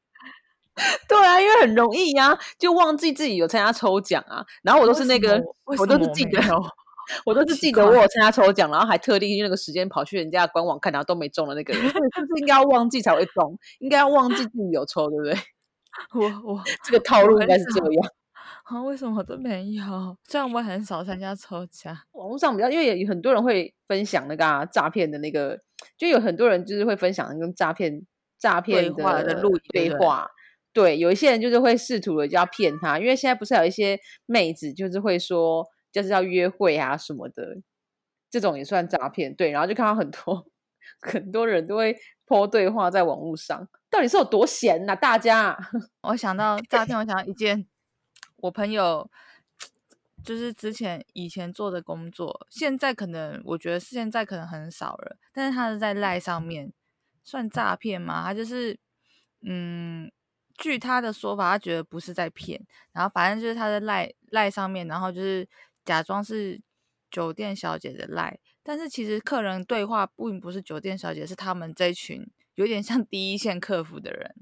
[1.09, 4.44] 对啊，因为很容易呀、就忘记自己有参加抽奖啊。
[4.62, 5.42] 然后我都是那个，
[5.79, 6.38] 我都是记得，
[7.24, 13.59] 我都是记得我有参加抽奖，然后还特地那个时间跑去人家的官网看，然后都没中的那个人，是不是应该要忘记才会中？
[13.79, 15.35] 应该要忘记自己有抽，对不对？
[16.14, 18.11] 我我这个套路应该是这很样。
[18.64, 20.16] 啊，为什么我都没有？
[20.24, 25.59] 虽然我很少参加抽奖，网络上比较，因为有很多人会分享那个啊诈骗的那个
[25.96, 28.04] 就有很多人就是会分享跟诈骗
[28.38, 30.28] 诈骗的的录影对话。
[30.72, 37.56] 对，有一些人就是会试图的就要骗他，因为现在不是有一些妹子就是会说就是要约会啊什么的，
[38.30, 39.35] 这种也算诈骗。
[39.35, 40.44] 对，然后就看到很多
[41.01, 41.96] 很多人都会
[42.27, 45.57] po 对话在网络上，到底是有多闲呐、大家
[46.03, 47.66] 我想到诈骗，我想到一件
[48.37, 49.11] 我朋友
[50.25, 56.72] 就是之前以前做的工作，现在可能我觉得现在可能很少了，但是他是在赖上面
[57.22, 58.22] 算诈骗吗？
[58.25, 58.79] 他就是
[59.42, 60.11] 嗯，
[60.59, 62.61] 据他的说法，他觉得不是在骗，
[62.92, 65.49] 然后反正就是他在赖赖上面，然后就是
[65.85, 66.61] 假装是
[67.11, 74.35] 酒店小姐的赖，但是其实客人对话并不是酒店小姐，是他们这群有点像第一线客服的人。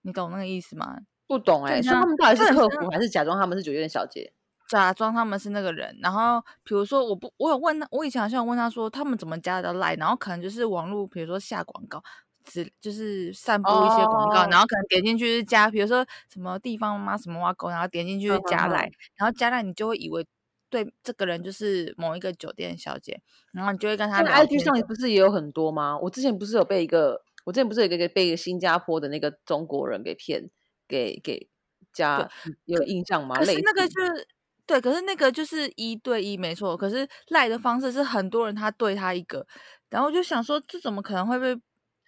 [0.00, 0.98] 你懂那个意思吗？
[1.28, 4.32] 不懂哎、对那所以他们到底是客服还是假装他们是酒店小姐？
[4.68, 12.02] 假装他们是那个人，然后比如说我不，我有问他，我以前好像有问他说他们怎么加得到 line，然后可能就是网络，比如说下广告，
[12.44, 20.26] 只就是散布一些广告，哦然后可能点进去是加，比如说什么地方妈妈什么挖沟，然后点进去是加嗯嗯嗯 line，、然后加 line 你就会以为
[20.72, 23.20] 对这个人就是某一个酒店小姐，
[23.52, 25.98] 然后你就会跟他现在聊 IG 上不是也有很多吗？
[26.00, 30.48] 我之前不是有被一个，我之前不是有一个被一个新加坡的那个中国人给骗，
[30.88, 31.48] 给给
[31.92, 32.26] 加
[32.64, 33.38] 有印象吗？
[33.38, 34.26] 类可是那个就是
[34.66, 39.46] 对，可是那个就是一对一没错，可是赖的方式是很多人他对他一个，
[39.90, 41.60] 然后我就想说这怎么可能会被，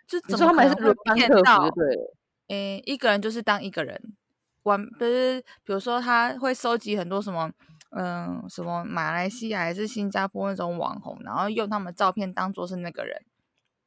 [0.06, 1.70] 这怎么可能会骗到就？
[1.70, 2.14] 对了。
[2.48, 3.98] 诶，一个人就是当一个人，
[4.64, 7.50] 玩不是，比如说他会收集很多什么，
[7.96, 13.16] 嗯，什么马来西亚还是新加坡那种网红，然后用他们照片当做是那个人。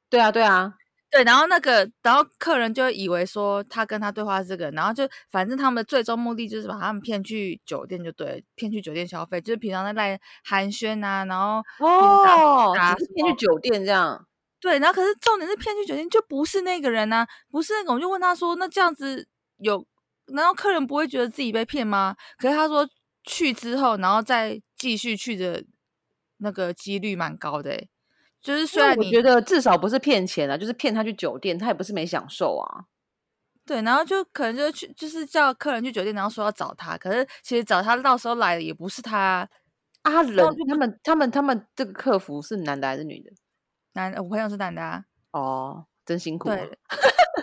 [0.10, 0.74] 对啊，对啊，
[1.12, 14.26] 对，然后那个，然后客人就以为说他跟他对话是这个，然后就反正他们的最终目的就是把他们骗去酒店，就对，骗去酒店消费，就是平常在赖寒暄啊，然后哦，打只是骗去酒店这样。
[14.62, 19.86] 对，然后可是重点是骗去酒店就不是那个人呐、不是那个，我就问他说，那这样子有，
[20.28, 22.16] 难道客人不会觉得自己被骗吗？
[22.40, 22.88] 可是他说
[23.28, 25.64] 去之后，然后再继续去的
[26.38, 27.90] 那个几率蛮高的、欸，
[28.42, 32.86] 就是虽然你我觉得至少不是骗钱啊，就是骗他去酒店，他也不是没享受啊。
[33.66, 39.48] 对，然后就可能就去，就是叫客人去酒店，然后说要找他，可是其实找他到时候来的也不是他，
[40.04, 40.38] 啊，人
[40.70, 43.32] 他们他们他们这个客服是男的还是女的？
[43.94, 46.66] 男，我朋友是男的啊，哦，真辛苦啊，对，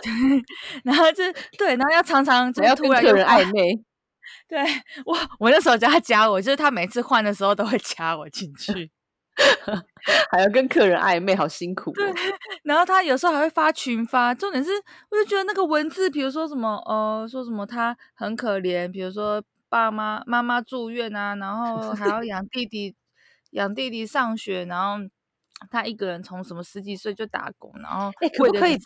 [0.83, 1.23] 然后就
[1.59, 3.83] 对，然后要常常就突然有人换暧昧。
[4.47, 4.59] 对
[5.05, 8.91] 我，我那时候叫他加我，就是他每次换的时候都会加我进 去，
[10.31, 11.93] 还要跟客人暧昧，好辛苦、哦。
[12.63, 14.71] 然后他有时候还会发群发，重点是
[15.09, 22.95] 我就觉得那个文字，比如说什么呃，说什么他很可怜，比如说爸妈妈妈住院啊，然后还要养弟弟，
[23.51, 25.03] 养弟弟上学，然后
[25.69, 28.77] 他一个人从什么十几岁就打工，然后哎、可不可以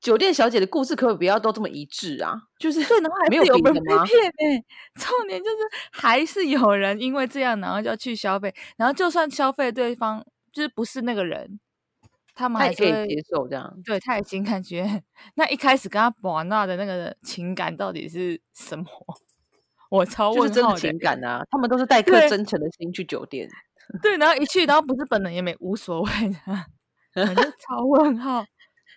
[0.00, 2.34] 酒店小姐的故事，可不可以不要都这么一致啊？
[2.58, 3.74] 就是对，然后还没有是有人？
[3.74, 5.56] 被骗哎、 重点就是
[5.90, 11.58] 还是有人因为这样，然后就要去消费，然后就算消费对方就是不是那个人，
[12.34, 13.74] 他们他也可以还是会接受这样。
[13.84, 15.02] 对他已经感觉
[15.34, 18.84] 那一开始跟他玩闹的那个情感到底是什么？
[19.90, 23.48] 我超问号的情感啊，他们都是带颗真诚的心去酒店。
[24.02, 28.44] 对，然后一去，然后不是本人也没无所谓的，反正超问号。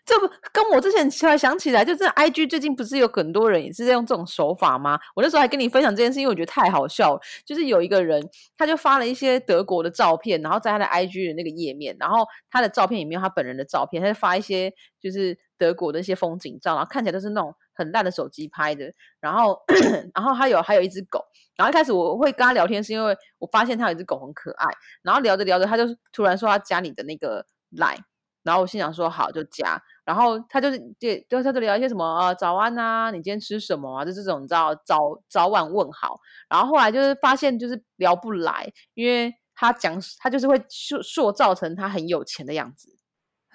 [0.04, 5.00] 这不跟我之前突然想起来，就是 I G 最近不是有很多人也是在用这种手法吗？
[5.16, 7.22] 我那时候还跟你分享这件事，因为我觉得太好笑了。
[7.46, 8.22] 就是有一个人，
[8.58, 18.92] 他就发了一些德国的照片，然后在他的 I G 的那个页面，然后他的照片里面有他本人的照片，他就发一些就是德国的一些风景照，然后看起来都是那种很烂的手机拍的。
[19.20, 19.62] 然后，
[20.16, 21.24] 然后他有还有一只狗，
[21.56, 24.68] 然后一开始我会跟他聊天，是因为我发现他有一只狗很可爱，
[25.04, 27.46] 然后聊着聊着，他就突然说要加你的那个
[27.78, 28.00] line。
[28.43, 36.19] 然后我心想说好就加，然后他就是就就他就聊一些什么呃早安啊，你今天吃什么啊，就这种你知道早早晚问好。
[36.49, 42.97] 然后后来就是发现就是聊不来，因为他讲他就是会塑塑造成他很有钱的样子，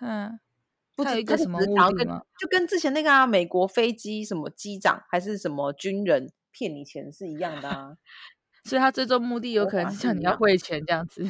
[0.01, 0.39] 嗯，
[0.95, 2.23] 不知他就只一个什么目是想要跟的吗？
[2.39, 7.97] 就跟之前那个啊美国飞机什么机长还是什么军人骗你钱是一样的啊。
[8.65, 11.25] 所以他最终目的有可能是叫是一样你要汇钱这样子。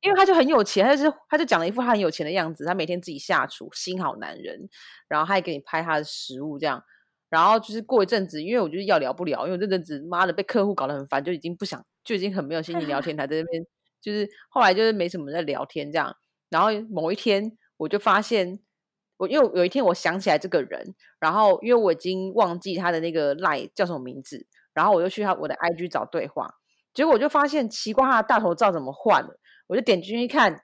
[0.00, 4.68] 因为他就很有钱，他就是他就讲了一副他很有钱的样子，他每天自己下厨，新好男人，
[5.08, 6.82] 然后他还给你拍他的食物这样，
[7.28, 13.66] 然后就是过一阵子，因为我就是要聊不聊，因为这阵子妈的被客户搞得很烦，就已经不想，就已经很没有心情聊天， 他在那边
[14.00, 16.16] 就是后来就是没什么人在聊天这样，
[16.48, 18.60] 然后某一天我就发现。
[19.20, 26.54] 我因为有一天我想起来这个人，然后因为我已经忘记他的那个 line 叫什么名字，然后我就去他我的 IG 找对话，
[26.94, 29.38] 结果我就发现奇怪他的大头照怎么换了，
[29.70, 30.60] 我就点进去看，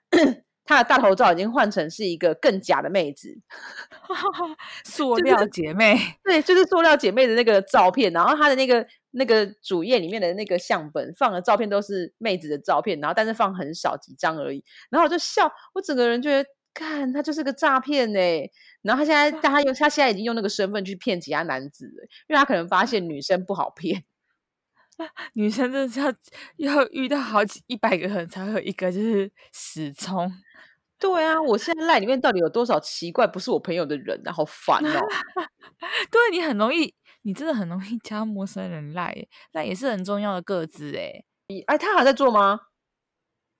[0.65, 3.33] 她的大头照已经换成是一个更假的妹子，
[4.83, 18.49] 塑料姐妹，对，就是塑料姐妹的那个照片，然后她的那个那个主页里面的那个相本放的照片都是妹子的照片，然后但是放很少几张而已，然后我就笑，我整个人觉得，看他就是个诈骗哎，
[18.81, 24.03] 然后他现在，但他用他现在已经用那个身份去骗其他男子了，因为他可能发现女生不好骗。
[25.33, 26.13] 女生真的是要
[26.57, 30.31] 要遇到好几一百个人才会有一个就是死充。
[30.99, 34.31] 对啊，我现在赖里面到底有多少奇怪不是我朋友的人啊？
[34.33, 34.99] 好烦哦！
[36.09, 39.15] 对你很容易，你真的很容易加陌生人赖，
[39.51, 41.23] 那也是很重要的个资哎。
[41.67, 42.59] 哎，他还在做吗？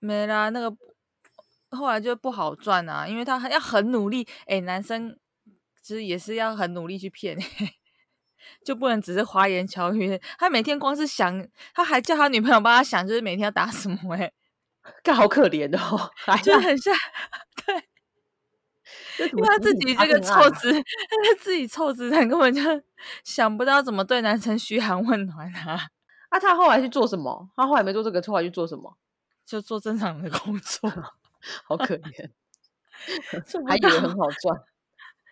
[0.00, 0.76] 没啦，那个
[1.70, 4.26] 后来就不好赚啊，因为他要很努力。
[4.46, 5.16] 哎，男生
[5.80, 7.38] 其实也是要很努力去骗。
[8.64, 14.30] 就不能只是花言巧语，他每天光是想，他还叫他女朋友帮他想，就是每天要打什么哎，
[15.02, 16.10] 干好可怜哦，
[16.42, 16.94] 就很像，
[17.64, 22.62] 对，因为他自己这个臭直， 他自己臭直男根本就
[23.24, 25.80] 想不到怎么对男生嘘寒问暖啊。
[26.28, 27.48] 啊，他后来去做什么？
[27.56, 28.98] 他后来没做这个，后来去做什么？
[29.46, 30.90] 就做正常的工作，
[31.64, 32.30] 好可怜，
[33.66, 34.62] 还以为很好赚，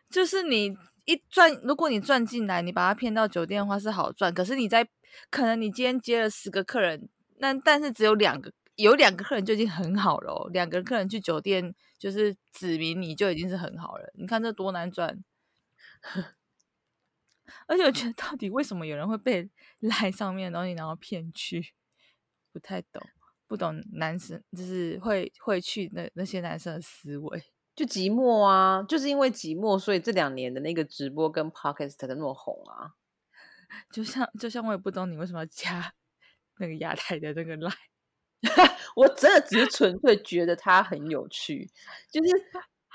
[0.09, 0.75] 就是你。
[1.07, 4.35] 一赚，如果你赚进来，你把他骗到酒店的话是好赚。
[4.35, 4.87] 可是你在
[5.31, 10.51] 可能你今天接了十个客人，那但是只有两个，有两个客人就已经很好了哦。
[10.53, 14.13] 两个客人去酒店就是指明你就已经是很好了。
[14.15, 15.25] 你看这多难赚！
[17.69, 21.73] 而且我觉得到底为什么有人会被 赖上面的东西然后骗去？
[22.53, 23.01] 不太懂，
[23.47, 27.43] 不懂男生就是会会去那那些男生的思维。
[27.77, 32.95] 就寂寞啊，就是因为寂寞，所以这两年的那个直播跟 podcast 的那么红啊。
[33.93, 35.93] 就像就像我也不懂你为什么要加
[36.59, 37.73] 那个亚太的那个 line，
[38.97, 41.69] 我真的只是纯粹觉得它很有趣。
[42.11, 42.31] 就是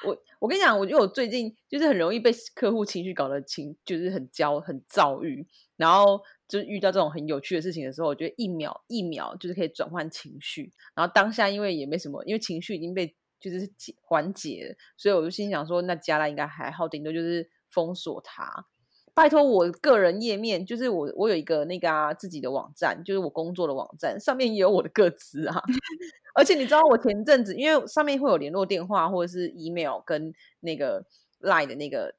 [0.04, 13.16] 我我跟你讲，我觉得我最近就是很容易被客户情绪搞得情，就是很焦很躁郁，然后就是遇到这种很有趣的事情的时候，我觉得一秒一秒就是可以转换情绪，然后当下因为也没什么，因为情绪已经被。
[13.42, 13.70] 就是
[14.02, 18.68] 缓解，所以我就心想说，那加拉应该还好，顶多就是封锁他。
[19.14, 25.62] 拜托，我个人页面就是我，我有一个那个啊自己的网站，就是我工作的网站，上面也有我的个资啊。
[26.36, 31.04] 而且你知道，我前阵子因为上面会有联络电话或者是 email 跟那个
[31.42, 32.16] line 的那个。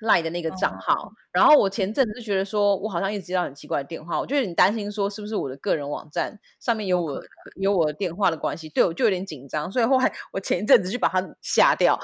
[0.00, 7.20] 赖的那个账号，然后我前阵子就觉得说，我好像一直接到很奇怪的电话，我就有点担心说，是不是我的个人网站上面有我
[7.56, 11.98] 有我的电话的关系，对我就有点紧张，所以后来我前一阵子就把它下掉，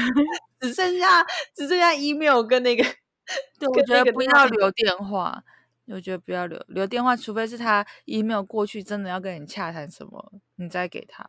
[0.60, 2.84] 只剩下只剩下 email 跟那个，
[3.58, 5.42] 对我觉得不要留电话，
[5.86, 11.26] 我觉得不要留留电话，除非是他 email 过去真的要跟你洽谈什么，你再给他。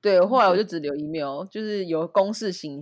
[0.00, 2.80] 对，后来我就只留 email，就是有公事型。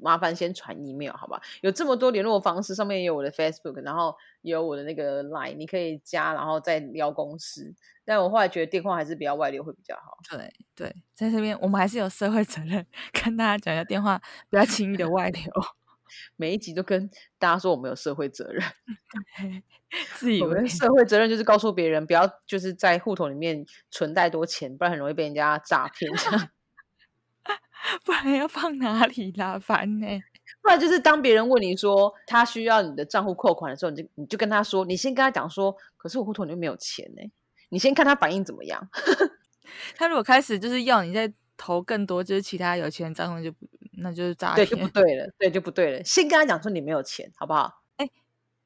[0.00, 1.40] 麻烦先传 email 好吧？
[1.60, 7.74] 有这么多联络方式，上面有我的 Facebook，然后有我的那个 Line，你可以加，然后再聊公司。
[8.04, 10.18] 但我后来觉得电话还是比较外流会比较好。
[10.30, 15.42] 对对，在这边我们还是有社会责任，跟大家讲一下，电话不要轻易的外流。
[16.34, 17.08] 每一集都跟
[17.38, 18.64] 大家说我们有社会责任，
[20.16, 26.10] 自以为社会责任就是告诉别人不要就是在户头里面存太多钱，不然很容易被人家诈骗。
[28.04, 29.58] 不然要放哪里啦？
[29.58, 30.06] 烦呢！
[30.62, 37.22] 不然就是当别人问你说他需要你的账户扣款的时候，你就你就跟他说，你先跟他讲说，可是我户头里面没有钱呢。
[37.70, 38.88] 你先看他反应怎么样。
[39.96, 43.66] 他如果开始就是要你再投更多，就是其他有钱账户就不，
[43.98, 46.04] 那就是诈骗，对，就不对了，对，就不对了。
[46.04, 47.82] 先跟他讲说你没有钱，好不好？
[47.96, 48.08] 哎，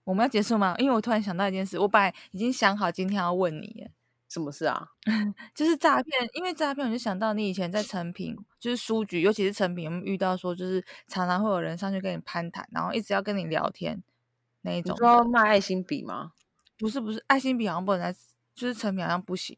[0.05, 0.75] 我们要结束吗？
[0.79, 3.87] 因为我突然想到一件事，我本来已经想好今天要问你。
[4.35, 4.89] 什么事啊？
[5.55, 14.03] 就是诈骗，因为诈骗，我就想到你以前在成品，就是书局，尤其是成品，有没有遇到说，就是常常会有人上去跟你攀谈，然后一直要跟你聊天
[14.63, 14.97] 那一种？
[14.97, 16.33] 说卖爱心笔吗？
[16.77, 18.19] 不是，不是，爱心笔好像不能在，
[18.55, 19.57] 就是成品好像不行，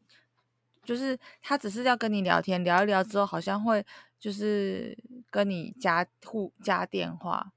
[0.83, 3.83] 就是他只是要跟你聊天，聊一聊之后，好像会
[4.19, 4.95] 就是
[5.31, 7.51] 跟你加互加电话，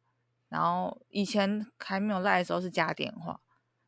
[0.49, 3.39] 然后以前还没有赖的时候是加电话，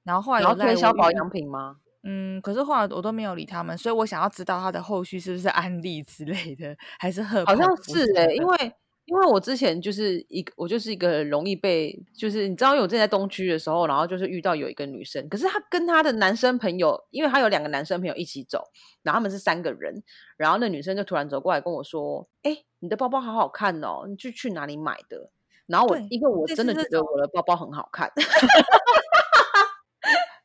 [0.03, 1.79] 然后后来有推销保养品吗？
[2.05, 8.73] 嗯，可是后来我都没有理他们，所以我想要知道他的后续是不是安利之类的，还是很好像是哎，因为
[9.05, 18.65] 因为我之前就是一个我就是一个容易被就是你知道，因为我正在东区的时候，然后就是遇到有一个女生，可是她跟她的男生朋友，因为她有两个男生朋友一起走，
[19.03, 20.03] 然后他们是三个人，
[20.37, 25.31] 然后那女生就突然走过来跟我说：“哎，你的包包好好看哦，你去去哪里买的？”
[25.67, 28.11] 然后我因为我真的觉得我的包包很好看。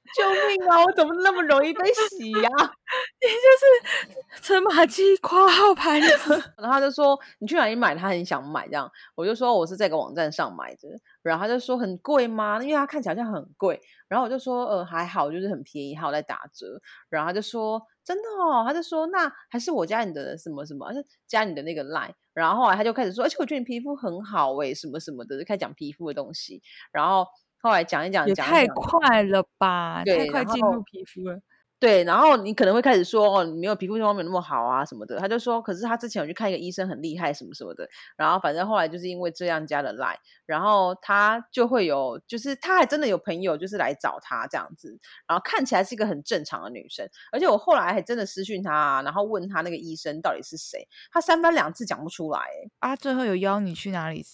[0.16, 0.84] 救命啊！
[0.86, 2.40] 我怎么那么容易被洗呀、
[3.22, 7.96] 你就是陈马基括号牌子， 然后他就说你去哪里买？
[7.96, 10.88] 他很想买这样，我就说我是在一个网站上买的，
[11.22, 12.62] 然后他就说很贵吗？
[12.62, 16.80] 因为他看起来好像很贵，然后我就说呃还好，就是很便宜，还有在打折。
[17.10, 22.14] 然后他就说真的哦，他就说那还是我加你的什么什么，就加你的那个 line。
[22.34, 26.62] 然后后来他就开始说，而且我觉得你皮肤很好诶、什么什么的，就开始讲皮肤的东西。
[26.92, 27.26] 然后
[27.68, 31.40] 后来讲一讲，也太快了吧，对太快进入皮肤了。
[31.80, 35.20] 对，然后你可能会开始说哦，你没有皮肤方面那么好啊什么的。
[35.20, 37.88] 他就说，可是他之前有去看一个医生，很厉害什么什么的。
[38.16, 40.16] 然后反正后来就是因为这样加了 line，
[40.48, 44.98] 然后他就会有，就是他还真的有朋友就是来找他这样子，
[45.28, 47.08] 然后看起来是一个很正常的女生。
[47.32, 52.72] 而且我后来还真的私讯他、啊，然后问他那个医生到底是谁，他三番两次讲不出来、欸。
[52.80, 54.26] 啊，最后有邀你去哪里？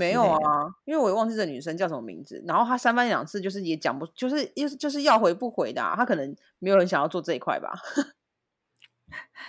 [0.00, 2.42] 没有啊，因为我也忘记这女生叫什么名字。
[2.46, 7.78] 然后她三番两次就是也讲不，就是就是就是要回不回的、啊，他可能没有人想要做这一块吧，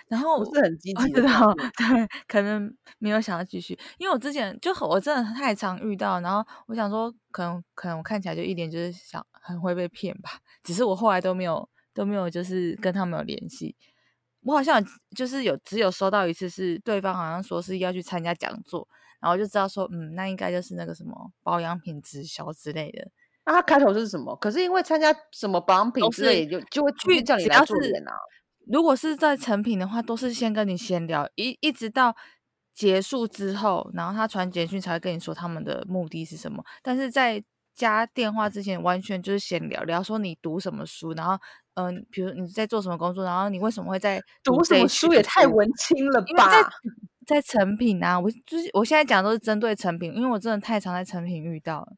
[0.09, 1.21] 然后我是很积我极的
[1.77, 10.31] 对，可能没有想要继续，因为我之前就我真的太常遇到，然后我想说，可能可能我看起来就一点就是想很会被骗吧，
[10.63, 13.75] 只是我后来都没有都没有就是跟他们有联系。
[14.43, 14.83] 我好像
[15.15, 18.87] 就是有只有收到一次是对方好像说是要去参加讲座，
[19.21, 23.07] 然后就知道说嗯，那应该就是那个什么保养品直销之类的。
[23.45, 24.35] 那他开头是什么？
[24.35, 28.13] 可是因为参加什么保养品之类，是就就会去去叫你来做脸啊。
[28.67, 32.15] 如果是在成品的话，都是先跟你闲聊，一一直到
[32.73, 36.63] 结束之后，然后他传简讯才会跟你说他们的目的是什么。
[36.83, 37.43] 但是在
[37.73, 41.35] 加电话之前，完全就是闲聊，聊说你读什么书，然后
[41.73, 46.69] 嗯、比如你在做什么工作，然后你为什么会在读什么书也太文青了因为在吧？
[47.25, 51.93] 在成品啊，我就是我现在讲的都是针对成品，因为我真的太常在成品遇到了，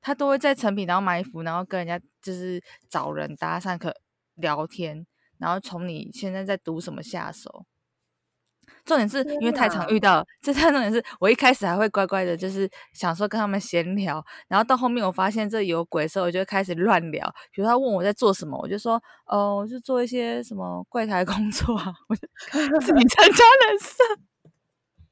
[0.00, 3.94] 他都会在成品然后买衣服，然后跟人家就是找人搭讪可
[4.34, 5.06] 聊天，
[5.38, 7.64] 然后从你现在在读什么下手。
[8.84, 17.26] 重点是因为太常遇到了，这太重点是我一开始还会乖乖的，就是想说跟他们闲聊，然后到后面我发现这有鬼的时候，我就开始乱聊。
[17.52, 22.28] 比如他问我在做什么，我就说，哦、我就做一些什么柜台工作啊， 我就
[22.80, 24.06] 自己参加人生。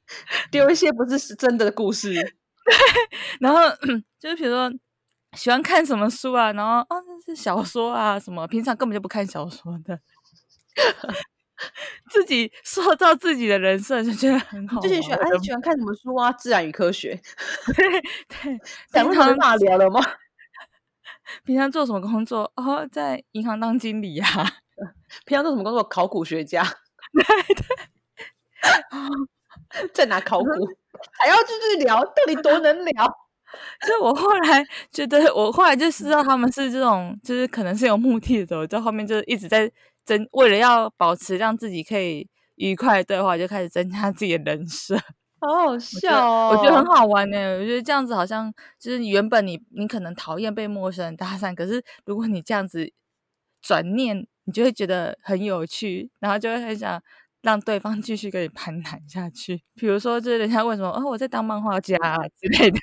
[0.50, 2.22] 丢一些不是是真的故事，对
[3.40, 3.62] 然后
[4.20, 4.70] 就是比如说
[5.32, 9.98] 喜欢看什么书啊，然后哦那是小说啊什么，平常根本就不看小说的，
[12.10, 14.82] 自己塑造自己的人设就觉得很好玩。
[14.82, 16.32] 之前喜欢哎我的喜欢看什么书啊？
[16.32, 17.20] 自然与科学，
[17.76, 18.60] 对对，
[18.92, 20.00] 讲平常为什么大聊了吗？
[21.44, 22.50] 平常做什么工作？
[22.56, 24.28] 哦，在银行当经理啊。
[25.24, 25.82] 平常做什么工作？
[25.84, 26.62] 考古学家，
[27.12, 27.24] 对
[29.92, 30.46] 在哪考古？
[31.18, 33.04] 还要继续聊，到底多能聊？
[33.86, 38.58] 所以我后来觉得，我后来就知道他们是这种，就是可能是有目的的。
[38.58, 39.70] 我在后面就一直在
[40.04, 44.96] 增，为了要保持让自己可以愉快的对话，就开始增加自己的人设。
[45.40, 46.50] 好好笑哦！
[46.52, 47.36] 我觉得很好玩呢。
[47.58, 48.50] 我觉得这样子好像
[48.80, 52.90] 就是你原本你你可能讨厌被陌生人搭讪，可是如果你这样子
[53.60, 56.98] 转念，你就会觉得很有趣，然后就会很想
[57.42, 59.62] 让对方继续跟你攀谈下去。
[59.74, 62.78] 比如说，就是人家问什么，哦，我在当漫画家啊之类的，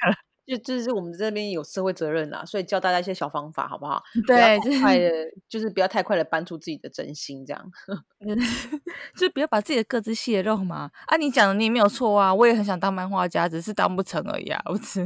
[0.46, 4.02] 就就是我们这边有社会责任啦，所以教大家一些小方法，好不好？
[4.28, 5.10] 对，就是快的，
[5.48, 7.72] 就是不要太快的搬出自己的真心，这样。
[9.16, 10.92] 就不要把自己的个子泄露嘛。
[11.06, 14.62] 啊，你讲的你也没有错啊，我也很想当漫画家，只是当不成而已啊。
[14.66, 15.06] 我只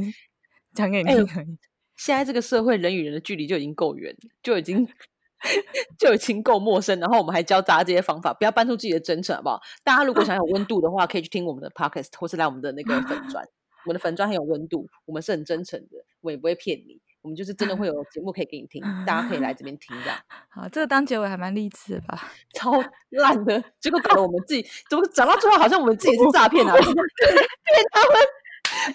[0.74, 1.58] 讲给你哎听而已。
[1.96, 4.86] 现在这个社会，人与人的距离就已经够远，就已经
[5.98, 9.60] 就已经够陌生，然后我们还教大家这些方法，不要搬出自己的真诚，好不好？
[9.82, 13.46] 大家如果想有温度的话，可以去听我们的 podcast，或是来我们的那个粉砖，
[13.86, 20.18] 我们的粉砖很有温度，我们是很真诚的，我们也不会骗你，我们就是真的会有节目可以给你听，大家可以来这边听，这样
[20.50, 22.30] 好，这个当结尾还蛮励志的吧？
[22.54, 22.72] 超
[23.10, 26.84] 烂的，结果搞得我们自己怎么讲到最后，好像我们自己是诈骗啊，骗
[27.92, 28.20] 他们。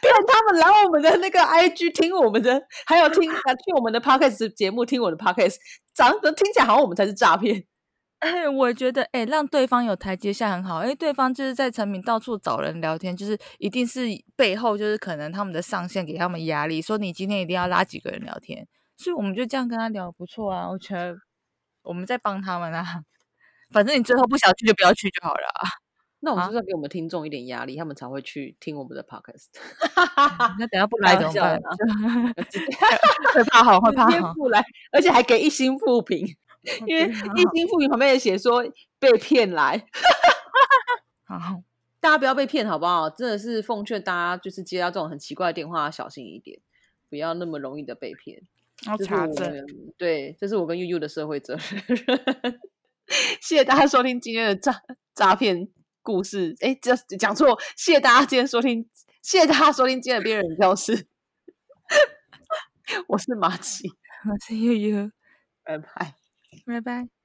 [0.02, 5.56] 骗他们来我们的那个 IG 听我们的，还有听啊听我们的 podcast 节目，听我的 podcast，
[5.94, 7.64] 长得听起来好像我们才是诈骗。
[8.22, 10.78] 哎， 我觉得，哎，让对方有台阶下很好。
[10.78, 14.02] 哎，对方就是在成品到处找人聊天，就是一定是
[14.36, 20.70] 背后就是可能他们的上线给他们压力，说你今天一定要拉几个人聊天，所以我们就这样跟他聊，不错啊。
[20.70, 21.16] 我觉得
[21.84, 22.86] 我们在帮他们啊，
[23.72, 25.48] 反正你最后不想去就不要去就好了
[26.24, 29.48] 那我们是不是要给我们听众一点压力，他们才会去听我们的 podcast？
[30.60, 32.44] 那等下不来开怎么办玩笑的？
[32.44, 32.60] 就
[33.34, 34.32] 会怕好，会怕好。
[34.36, 36.28] 不来，而且还给一星负评，
[36.86, 38.64] 因为一星负评旁边也写说
[39.00, 39.86] 被骗来，
[41.26, 41.64] 好，
[42.00, 43.10] 大家不要被骗好不好？
[43.10, 46.60] 真的是奉劝大家，就是接到这种很奇怪的电话要小心一点，
[47.10, 48.44] 不要那么容易的被骗。
[48.86, 49.66] 要这是我查证。
[49.98, 52.60] 对，这是我跟悠悠的社会责任。
[53.42, 54.82] 谢谢大家收听今天的诈
[55.14, 55.68] 诈骗
[56.02, 56.56] 故事。
[56.62, 58.88] 哎，这讲错，谢谢大家今天收听，
[59.22, 61.08] 谢谢大家收听今天的边缘教室。
[63.08, 65.12] 我是马奇，我是悠悠，
[65.64, 66.21] 拜拜。
[66.66, 67.21] 拜拜。